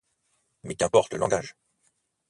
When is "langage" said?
1.19-1.55